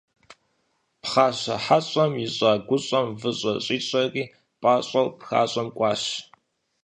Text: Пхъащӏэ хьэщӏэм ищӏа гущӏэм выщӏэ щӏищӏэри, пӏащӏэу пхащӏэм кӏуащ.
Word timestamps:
Пхъащӏэ 1.01 1.55
хьэщӏэм 1.65 2.13
ищӏа 2.25 2.51
гущӏэм 2.67 3.07
выщӏэ 3.19 3.53
щӏищӏэри, 3.65 4.23
пӏащӏэу 4.61 5.07
пхащӏэм 5.19 5.67
кӏуащ. 5.77 6.03